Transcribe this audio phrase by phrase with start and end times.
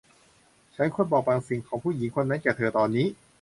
[0.75, 3.07] ฉันควรบอกบางสิ่งของผู้หญิงคนนั้นแก่เธอตอนนี้